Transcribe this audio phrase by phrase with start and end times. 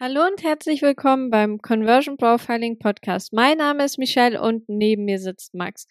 [0.00, 3.32] Hallo und herzlich willkommen beim Conversion Profiling Podcast.
[3.32, 5.86] Mein Name ist Michelle und neben mir sitzt Max.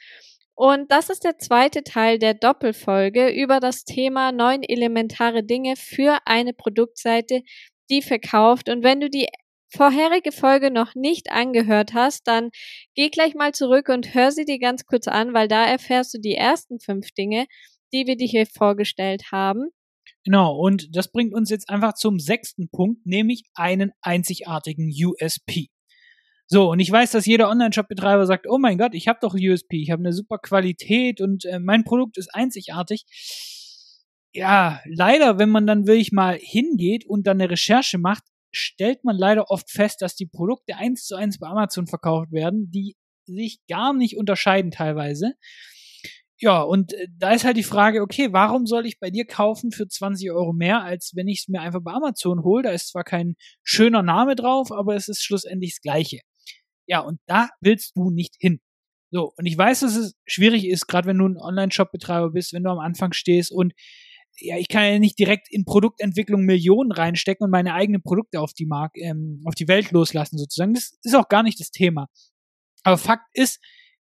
[0.55, 6.19] Und das ist der zweite Teil der Doppelfolge über das Thema neun elementare Dinge für
[6.25, 7.43] eine Produktseite,
[7.89, 8.67] die verkauft.
[8.67, 9.29] Und wenn du die
[9.73, 12.49] vorherige Folge noch nicht angehört hast, dann
[12.95, 16.17] geh gleich mal zurück und hör sie dir ganz kurz an, weil da erfährst du
[16.19, 17.45] die ersten fünf Dinge,
[17.93, 19.69] die wir dir hier vorgestellt haben.
[20.25, 25.67] Genau, und das bringt uns jetzt einfach zum sechsten Punkt, nämlich einen einzigartigen USP.
[26.47, 29.81] So, und ich weiß, dass jeder Online-Shop-Betreiber sagt, oh mein Gott, ich habe doch USP,
[29.81, 33.05] ich habe eine super Qualität und äh, mein Produkt ist einzigartig.
[34.33, 39.15] Ja, leider, wenn man dann wirklich mal hingeht und dann eine Recherche macht, stellt man
[39.17, 43.59] leider oft fest, dass die Produkte eins zu eins bei Amazon verkauft werden, die sich
[43.67, 45.33] gar nicht unterscheiden teilweise.
[46.43, 49.71] Ja, und äh, da ist halt die Frage, okay, warum soll ich bei dir kaufen
[49.71, 52.63] für 20 Euro mehr, als wenn ich es mir einfach bei Amazon hole?
[52.63, 56.19] Da ist zwar kein schöner Name drauf, aber es ist schlussendlich das Gleiche.
[56.85, 58.59] Ja, und da willst du nicht hin.
[59.09, 62.63] So, und ich weiß, dass es schwierig ist, gerade wenn du ein Online-Shop-Betreiber bist, wenn
[62.63, 63.71] du am Anfang stehst und
[64.37, 68.51] ja, ich kann ja nicht direkt in Produktentwicklung Millionen reinstecken und meine eigenen Produkte auf
[68.53, 70.73] die Mark, ähm, auf die Welt loslassen sozusagen.
[70.73, 72.07] Das ist auch gar nicht das Thema.
[72.83, 73.61] Aber Fakt ist,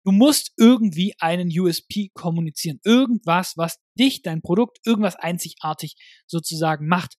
[0.07, 2.79] Du musst irgendwie einen USP kommunizieren.
[2.85, 5.97] Irgendwas, was dich, dein Produkt, irgendwas einzigartig
[6.29, 7.17] sozusagen macht.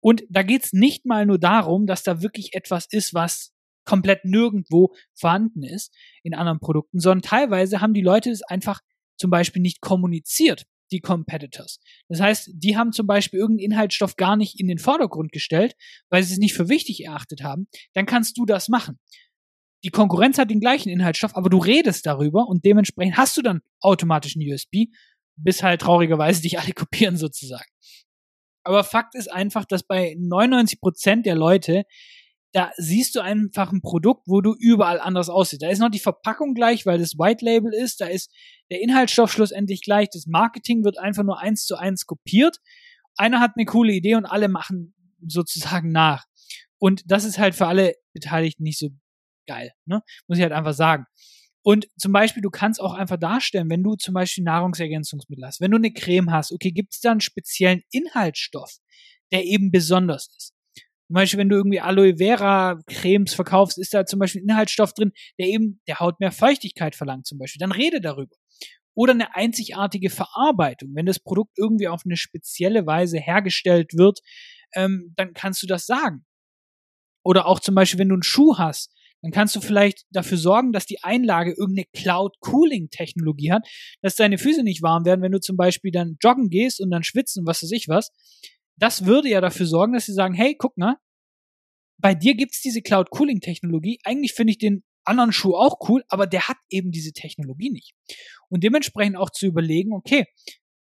[0.00, 3.52] Und da geht's nicht mal nur darum, dass da wirklich etwas ist, was
[3.84, 5.92] komplett nirgendwo vorhanden ist
[6.22, 8.82] in anderen Produkten, sondern teilweise haben die Leute es einfach
[9.16, 11.80] zum Beispiel nicht kommuniziert, die Competitors.
[12.08, 15.74] Das heißt, die haben zum Beispiel irgendeinen Inhaltsstoff gar nicht in den Vordergrund gestellt,
[16.08, 17.66] weil sie es nicht für wichtig erachtet haben.
[17.94, 19.00] Dann kannst du das machen
[19.84, 23.60] die Konkurrenz hat den gleichen Inhaltsstoff, aber du redest darüber und dementsprechend hast du dann
[23.80, 24.92] automatisch einen USB,
[25.36, 27.70] bis halt traurigerweise dich alle kopieren sozusagen.
[28.64, 31.84] Aber Fakt ist einfach, dass bei 99 Prozent der Leute,
[32.52, 35.62] da siehst du einfach ein Produkt, wo du überall anders aussieht.
[35.62, 38.30] Da ist noch die Verpackung gleich, weil das White Label ist, da ist
[38.70, 42.58] der Inhaltsstoff schlussendlich gleich, das Marketing wird einfach nur eins zu eins kopiert.
[43.16, 44.94] Einer hat eine coole Idee und alle machen
[45.26, 46.24] sozusagen nach.
[46.78, 48.90] Und das ist halt für alle Beteiligten nicht so
[49.46, 50.02] geil, ne?
[50.26, 51.06] Muss ich halt einfach sagen.
[51.64, 55.70] Und zum Beispiel, du kannst auch einfach darstellen, wenn du zum Beispiel Nahrungsergänzungsmittel hast, wenn
[55.70, 58.78] du eine Creme hast, okay, gibt es da einen speziellen Inhaltsstoff,
[59.30, 60.54] der eben besonders ist.
[61.06, 64.94] Zum Beispiel, wenn du irgendwie Aloe Vera Cremes verkaufst, ist da zum Beispiel ein Inhaltsstoff
[64.94, 67.60] drin, der eben der Haut mehr Feuchtigkeit verlangt zum Beispiel.
[67.60, 68.34] Dann rede darüber.
[68.94, 70.90] Oder eine einzigartige Verarbeitung.
[70.94, 74.20] Wenn das Produkt irgendwie auf eine spezielle Weise hergestellt wird,
[74.74, 76.24] ähm, dann kannst du das sagen.
[77.24, 80.72] Oder auch zum Beispiel, wenn du einen Schuh hast, dann kannst du vielleicht dafür sorgen,
[80.72, 83.66] dass die Einlage irgendeine Cloud-Cooling-Technologie hat,
[84.02, 87.04] dass deine Füße nicht warm werden, wenn du zum Beispiel dann joggen gehst und dann
[87.04, 88.10] schwitzen, was weiß ich was.
[88.76, 90.96] Das würde ja dafür sorgen, dass sie sagen, hey, guck mal,
[91.98, 94.00] bei dir gibt's diese Cloud-Cooling-Technologie.
[94.02, 97.94] Eigentlich finde ich den anderen Schuh auch cool, aber der hat eben diese Technologie nicht.
[98.48, 100.26] Und dementsprechend auch zu überlegen, okay,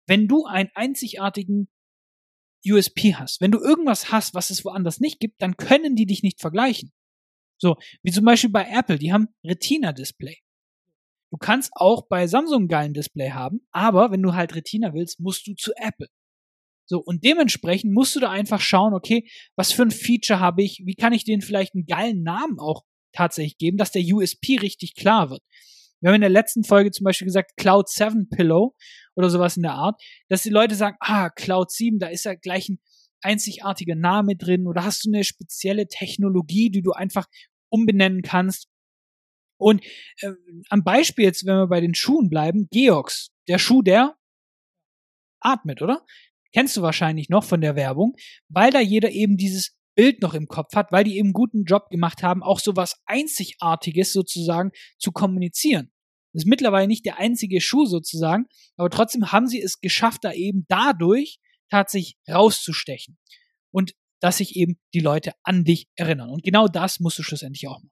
[0.08, 1.70] wenn du einen einzigartigen
[2.66, 6.24] USP hast, wenn du irgendwas hast, was es woanders nicht gibt, dann können die dich
[6.24, 6.92] nicht vergleichen.
[7.58, 10.38] So, wie zum Beispiel bei Apple, die haben Retina-Display.
[11.32, 15.48] Du kannst auch bei Samsung geilen Display haben, aber wenn du halt Retina willst, musst
[15.48, 16.08] du zu Apple.
[16.86, 20.84] So, und dementsprechend musst du da einfach schauen, okay, was für ein Feature habe ich,
[20.86, 24.96] wie kann ich denen vielleicht einen geilen Namen auch tatsächlich geben, dass der USP richtig
[24.96, 25.42] klar wird.
[26.02, 28.76] Wir haben in der letzten Folge zum Beispiel gesagt, Cloud 7 Pillow
[29.16, 32.36] oder sowas in der Art, dass die Leute sagen, ah, Cloud 7, da ist ja
[32.36, 32.80] gleich ein
[33.24, 37.28] einzigartiger Name drin oder hast du eine spezielle Technologie, die du einfach
[37.70, 38.68] umbenennen kannst.
[39.58, 39.84] Und
[40.20, 40.32] äh,
[40.70, 44.16] am Beispiel jetzt, wenn wir bei den Schuhen bleiben, Geox, der Schuh, der
[45.40, 46.06] atmet, oder?
[46.54, 48.16] Kennst du wahrscheinlich noch von der Werbung,
[48.48, 51.90] weil da jeder eben dieses Bild noch im Kopf hat, weil die eben guten Job
[51.90, 55.92] gemacht haben, auch so was Einzigartiges sozusagen zu kommunizieren.
[56.34, 58.46] Das ist mittlerweile nicht der einzige Schuh sozusagen,
[58.76, 61.40] aber trotzdem haben sie es geschafft, da eben dadurch
[61.74, 63.18] tatsächlich rauszustechen.
[63.72, 66.30] Und dass sich eben die Leute an dich erinnern.
[66.30, 67.92] Und genau das musst du schlussendlich auch machen.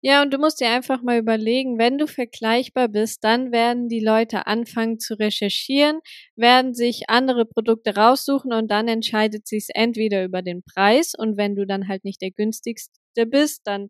[0.00, 3.98] Ja, und du musst dir einfach mal überlegen, wenn du vergleichbar bist, dann werden die
[3.98, 5.98] Leute anfangen zu recherchieren,
[6.36, 11.56] werden sich andere Produkte raussuchen und dann entscheidet sich entweder über den Preis und wenn
[11.56, 13.88] du dann halt nicht der günstigste bist, dann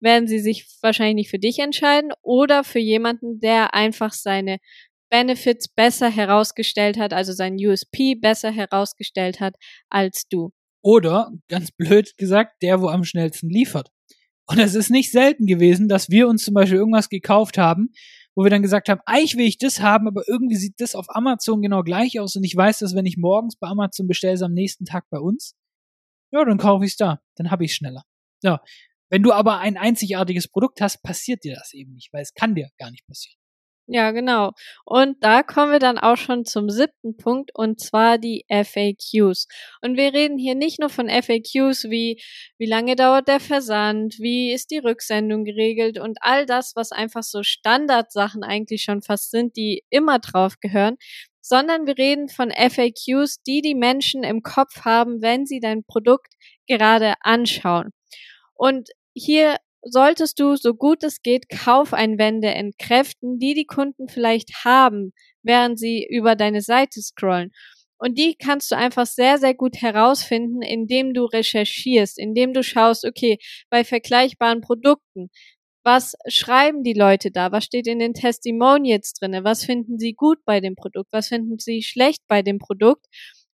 [0.00, 4.58] werden sie sich wahrscheinlich nicht für dich entscheiden oder für jemanden, der einfach seine
[5.10, 9.56] Benefits besser herausgestellt hat, also sein USP besser herausgestellt hat
[9.88, 10.52] als du.
[10.82, 13.90] Oder, ganz blöd gesagt, der, wo am schnellsten liefert.
[14.46, 17.92] Und es ist nicht selten gewesen, dass wir uns zum Beispiel irgendwas gekauft haben,
[18.34, 21.06] wo wir dann gesagt haben, eigentlich will ich das haben, aber irgendwie sieht das auf
[21.08, 24.42] Amazon genau gleich aus und ich weiß, dass wenn ich morgens bei Amazon bestelle, ist
[24.42, 25.54] am nächsten Tag bei uns.
[26.32, 28.04] ja, dann kaufe ich es da, dann habe ich es schneller.
[28.42, 28.60] Ja.
[29.10, 32.54] Wenn du aber ein einzigartiges Produkt hast, passiert dir das eben nicht, weil es kann
[32.54, 33.39] dir gar nicht passieren.
[33.92, 34.52] Ja, genau.
[34.84, 39.48] Und da kommen wir dann auch schon zum siebten Punkt und zwar die FAQs.
[39.80, 42.22] Und wir reden hier nicht nur von FAQs wie,
[42.56, 47.24] wie lange dauert der Versand, wie ist die Rücksendung geregelt und all das, was einfach
[47.24, 50.96] so Standardsachen eigentlich schon fast sind, die immer drauf gehören,
[51.40, 56.32] sondern wir reden von FAQs, die die Menschen im Kopf haben, wenn sie dein Produkt
[56.68, 57.90] gerade anschauen.
[58.54, 65.12] Und hier solltest du, so gut es geht, Kaufeinwände entkräften, die die Kunden vielleicht haben,
[65.42, 67.52] während sie über deine Seite scrollen.
[67.98, 73.04] Und die kannst du einfach sehr, sehr gut herausfinden, indem du recherchierst, indem du schaust,
[73.04, 73.38] okay,
[73.68, 75.28] bei vergleichbaren Produkten,
[75.84, 77.52] was schreiben die Leute da?
[77.52, 79.44] Was steht in den Testimonials drinne?
[79.44, 81.12] Was finden sie gut bei dem Produkt?
[81.12, 83.06] Was finden sie schlecht bei dem Produkt?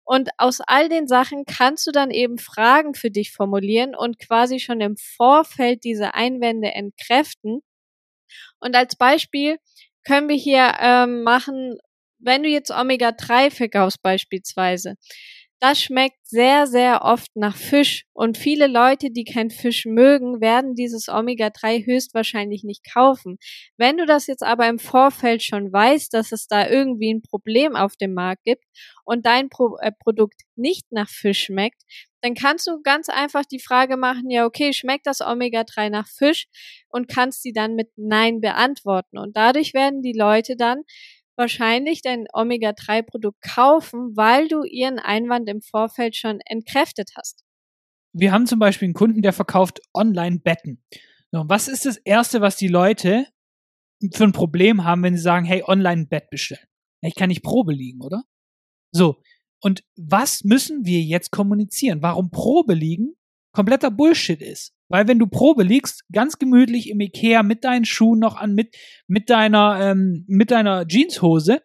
[0.06, 4.60] Und aus all den Sachen kannst du dann eben Fragen für dich formulieren und quasi
[4.60, 7.60] schon im Vorfeld diese Einwände entkräften.
[8.60, 9.58] Und als Beispiel
[10.04, 11.78] können wir hier ähm, machen,
[12.18, 14.94] wenn du jetzt Omega-3 verkaufst beispielsweise,
[15.60, 20.74] das schmeckt sehr, sehr oft nach Fisch und viele Leute, die kein Fisch mögen, werden
[20.74, 23.38] dieses Omega-3 höchstwahrscheinlich nicht kaufen.
[23.76, 27.74] Wenn du das jetzt aber im Vorfeld schon weißt, dass es da irgendwie ein Problem
[27.74, 28.64] auf dem Markt gibt
[29.04, 31.82] und dein Pro äh, Produkt nicht nach Fisch schmeckt,
[32.20, 36.46] dann kannst du ganz einfach die Frage machen, ja, okay, schmeckt das Omega-3 nach Fisch
[36.88, 39.18] und kannst sie dann mit Nein beantworten.
[39.18, 40.82] Und dadurch werden die Leute dann
[41.36, 47.44] wahrscheinlich dein Omega-3-Produkt kaufen, weil du ihren Einwand im Vorfeld schon entkräftet hast.
[48.12, 50.82] Wir haben zum Beispiel einen Kunden, der verkauft Online-Betten.
[51.32, 53.26] Was ist das Erste, was die Leute
[54.12, 56.66] für ein Problem haben, wenn sie sagen, hey, Online-Bett bestellen?
[57.02, 58.22] Ich kann nicht Probe liegen, oder?
[58.92, 59.22] So.
[59.60, 62.00] Und was müssen wir jetzt kommunizieren?
[62.00, 63.15] Warum Probe liegen
[63.56, 64.74] kompletter Bullshit ist?
[64.88, 68.76] Weil wenn du Probe liegst, ganz gemütlich im Ikea mit deinen Schuhen noch an, mit,
[69.08, 71.62] mit deiner, ähm, mit deiner Jeanshose,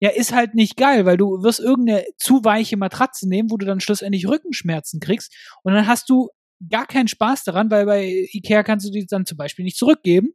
[0.00, 3.66] ja, ist halt nicht geil, weil du wirst irgendeine zu weiche Matratze nehmen, wo du
[3.66, 6.28] dann schlussendlich Rückenschmerzen kriegst und dann hast du
[6.70, 10.34] gar keinen Spaß daran, weil bei Ikea kannst du die dann zum Beispiel nicht zurückgeben.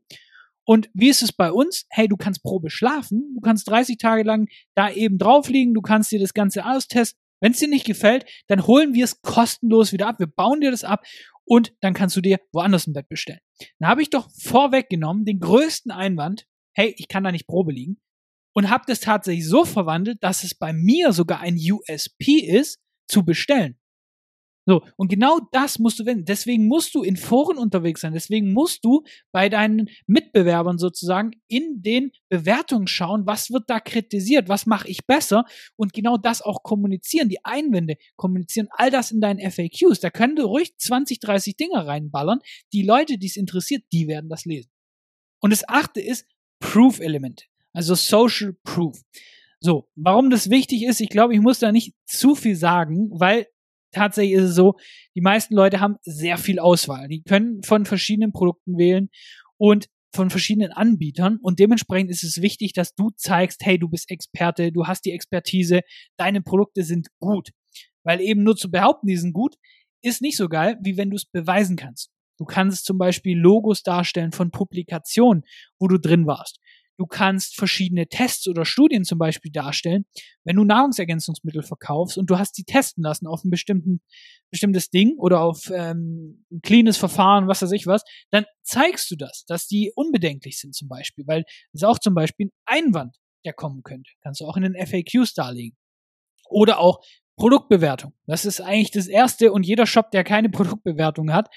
[0.66, 1.86] Und wie ist es bei uns?
[1.90, 5.82] Hey, du kannst Probe schlafen, du kannst 30 Tage lang da eben drauf liegen, du
[5.82, 7.20] kannst dir das Ganze austesten.
[7.42, 10.20] Wenn es dir nicht gefällt, dann holen wir es kostenlos wieder ab.
[10.20, 11.06] Wir bauen dir das ab
[11.46, 13.40] und dann kannst du dir woanders ein Bett bestellen.
[13.80, 16.46] Dann habe ich doch vorweggenommen den größten Einwand,
[16.76, 18.00] hey, ich kann da nicht Probe liegen
[18.54, 23.26] und habe das tatsächlich so verwandelt, dass es bei mir sogar ein USP ist, zu
[23.26, 23.79] bestellen.
[24.70, 26.26] So, und genau das musst du wenden.
[26.26, 28.14] Deswegen musst du in Foren unterwegs sein.
[28.14, 29.02] Deswegen musst du
[29.32, 35.08] bei deinen Mitbewerbern sozusagen in den Bewertungen schauen, was wird da kritisiert, was mache ich
[35.08, 35.46] besser
[35.76, 40.02] und genau das auch kommunizieren, die Einwände kommunizieren, all das in deinen FAQs.
[40.02, 42.38] Da können du ruhig 20, 30 Dinge reinballern.
[42.72, 44.70] Die Leute, die es interessiert, die werden das lesen.
[45.40, 46.28] Und das achte ist
[46.60, 49.02] Proof-Elemente, also Social Proof.
[49.62, 53.48] So, warum das wichtig ist, ich glaube, ich muss da nicht zu viel sagen, weil
[53.92, 54.76] tatsächlich ist es so,
[55.16, 57.08] die meisten Leute haben sehr viel Auswahl.
[57.08, 59.10] Die können von verschiedenen Produkten wählen
[59.58, 64.10] und von verschiedenen Anbietern und dementsprechend ist es wichtig, dass du zeigst, hey, du bist
[64.10, 65.82] Experte, du hast die Expertise,
[66.18, 67.50] deine Produkte sind gut.
[68.04, 69.56] Weil eben nur zu behaupten, die sind gut,
[70.02, 72.10] ist nicht so geil, wie wenn du es beweisen kannst.
[72.40, 75.44] Du kannst zum Beispiel Logos darstellen von Publikationen,
[75.78, 76.60] wo du drin warst.
[77.00, 80.06] Du kannst verschiedene Tests oder Studien zum Beispiel darstellen.
[80.44, 84.02] Wenn du Nahrungsergänzungsmittel verkaufst und du hast die testen lassen auf ein bestimmten,
[84.52, 89.16] bestimmtes Ding oder auf ähm, ein cleanes Verfahren, was weiß ich was, dann zeigst du
[89.16, 93.16] das, dass die unbedenklich sind zum Beispiel, weil es auch zum Beispiel ein Einwand,
[93.46, 94.12] der kommen könnte.
[94.22, 95.78] Kannst du auch in den FAQs darlegen.
[96.50, 97.00] Oder auch
[97.40, 98.14] Produktbewertung.
[98.28, 101.50] Das ist eigentlich das erste und jeder Shop, der keine Produktbewertung hat,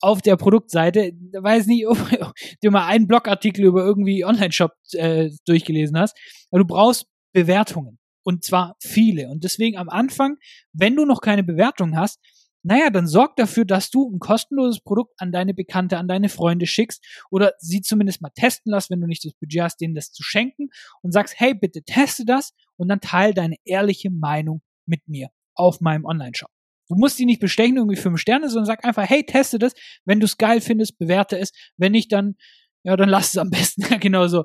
[0.00, 1.98] auf der Produktseite, weiß nicht, ob
[2.62, 6.16] du mal einen Blogartikel über irgendwie Online-Shop äh, durchgelesen hast,
[6.50, 7.98] aber du brauchst Bewertungen.
[8.22, 9.30] Und zwar viele.
[9.30, 10.36] Und deswegen am Anfang,
[10.72, 12.20] wenn du noch keine Bewertung hast,
[12.62, 16.66] naja, dann sorg dafür, dass du ein kostenloses Produkt an deine Bekannte, an deine Freunde
[16.66, 20.12] schickst oder sie zumindest mal testen lässt, wenn du nicht das Budget hast, denen das
[20.12, 20.68] zu schenken
[21.00, 25.80] und sagst, hey, bitte teste das und dann teile deine ehrliche Meinung mit mir auf
[25.80, 26.50] meinem Online-Shop.
[26.88, 29.72] Du musst die nicht bestechen, irgendwie fünf Sterne, sondern sag einfach, hey, teste das.
[30.04, 31.52] Wenn du es geil findest, bewerte es.
[31.76, 32.34] Wenn nicht, dann,
[32.82, 33.82] ja, dann lass es am besten.
[34.00, 34.44] genau so.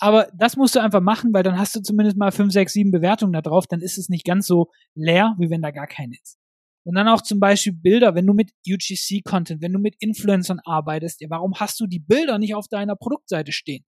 [0.00, 2.90] Aber das musst du einfach machen, weil dann hast du zumindest mal fünf, sechs, sieben
[2.90, 3.66] Bewertungen da drauf.
[3.68, 6.36] Dann ist es nicht ganz so leer, wie wenn da gar keine ist.
[6.84, 11.20] Und dann auch zum Beispiel Bilder, wenn du mit UGC-Content, wenn du mit Influencern arbeitest,
[11.20, 13.84] ja, warum hast du die Bilder nicht auf deiner Produktseite stehen?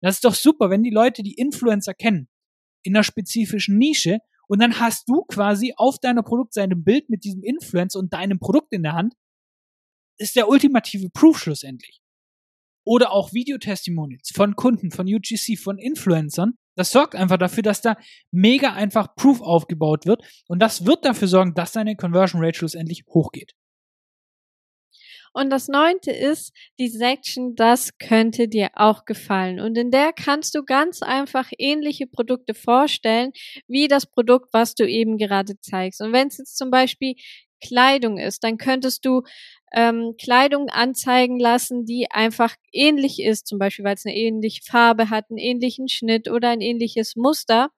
[0.00, 2.28] Das ist doch super, wenn die Leute die Influencer kennen,
[2.82, 4.18] in einer spezifischen Nische
[4.48, 8.38] Und dann hast du quasi auf deiner Produktseite ein Bild mit diesem Influencer und deinem
[8.38, 9.14] Produkt in der Hand.
[10.18, 12.00] Ist der ultimative Proof schlussendlich.
[12.84, 16.54] Oder auch Videotestimonials von Kunden, von UGC, von Influencern.
[16.76, 17.96] Das sorgt einfach dafür, dass da
[18.30, 20.22] mega einfach Proof aufgebaut wird.
[20.48, 23.52] Und das wird dafür sorgen, dass deine Conversion Rate schlussendlich hochgeht.
[25.32, 29.60] Und das neunte ist die Section, das könnte dir auch gefallen.
[29.60, 33.32] Und in der kannst du ganz einfach ähnliche Produkte vorstellen,
[33.66, 36.00] wie das Produkt, was du eben gerade zeigst.
[36.00, 37.14] Und wenn es jetzt zum Beispiel
[37.62, 39.22] Kleidung ist, dann könntest du
[39.72, 45.08] ähm, Kleidung anzeigen lassen, die einfach ähnlich ist, zum Beispiel weil es eine ähnliche Farbe
[45.08, 47.70] hat, einen ähnlichen Schnitt oder ein ähnliches Muster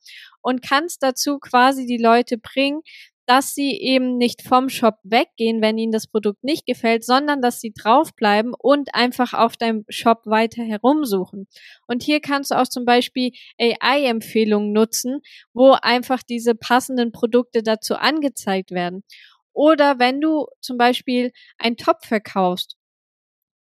[0.42, 2.80] und kannst dazu quasi die Leute bringen,
[3.26, 7.60] dass sie eben nicht vom Shop weggehen, wenn ihnen das Produkt nicht gefällt, sondern dass
[7.60, 11.46] sie draufbleiben und einfach auf deinem Shop weiter herumsuchen.
[11.86, 15.20] Und hier kannst du auch zum Beispiel AI-Empfehlungen nutzen,
[15.52, 19.04] wo einfach diese passenden Produkte dazu angezeigt werden.
[19.52, 22.76] Oder wenn du zum Beispiel einen Top verkaufst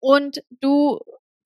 [0.00, 0.98] und du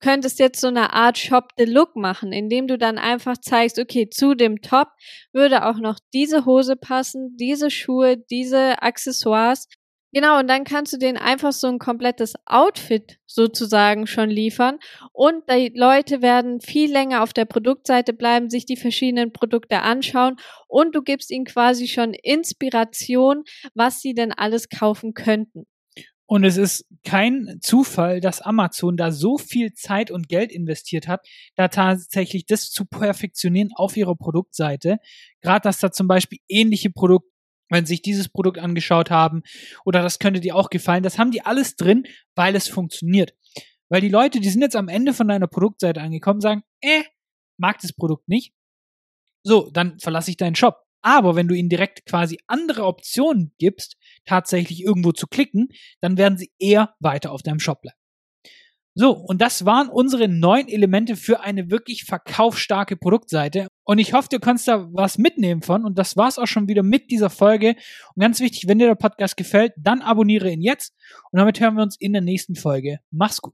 [0.05, 4.07] könntest jetzt so eine Art Shop the Look machen, indem du dann einfach zeigst, okay,
[4.07, 4.89] zu dem Top
[5.33, 9.67] würde auch noch diese Hose passen, diese Schuhe, diese Accessoires.
[10.13, 14.77] Genau, und dann kannst du denen einfach so ein komplettes Outfit sozusagen schon liefern
[15.11, 20.35] und die Leute werden viel länger auf der Produktseite bleiben, sich die verschiedenen Produkte anschauen
[20.67, 23.43] und du gibst ihnen quasi schon Inspiration,
[23.73, 25.65] was sie denn alles kaufen könnten.
[26.27, 31.25] Und es ist kein Zufall, dass Amazon da so viel Zeit und Geld investiert hat,
[31.55, 34.97] da tatsächlich das zu perfektionieren auf ihrer Produktseite.
[35.41, 37.29] Gerade, dass da zum Beispiel ähnliche Produkte,
[37.69, 39.43] wenn sich dieses Produkt angeschaut haben,
[39.85, 42.03] oder das könnte dir auch gefallen, das haben die alles drin,
[42.35, 43.35] weil es funktioniert.
[43.89, 47.03] Weil die Leute, die sind jetzt am Ende von deiner Produktseite angekommen, sagen, äh,
[47.57, 48.53] mag das Produkt nicht.
[49.43, 50.84] So, dann verlasse ich deinen Shop.
[51.05, 53.95] Aber wenn du ihnen direkt quasi andere Optionen gibst,
[54.25, 55.67] tatsächlich irgendwo zu klicken,
[56.01, 57.99] dann werden sie eher weiter auf deinem Shop bleiben.
[58.95, 63.67] So, und das waren unsere neun Elemente für eine wirklich verkaufsstarke Produktseite.
[63.83, 65.85] Und ich hoffe, du kannst da was mitnehmen von.
[65.85, 67.75] Und das war's auch schon wieder mit dieser Folge.
[68.15, 70.95] Und ganz wichtig, wenn dir der Podcast gefällt, dann abonniere ihn jetzt.
[71.31, 72.99] Und damit hören wir uns in der nächsten Folge.
[73.11, 73.53] Mach's gut.